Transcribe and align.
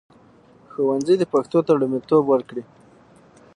ښوونځي 0.71 1.15
دې 1.17 1.25
پښتو 1.33 1.59
ته 1.67 1.71
لومړیتوب 1.81 2.23
ورکړي. 2.27 2.63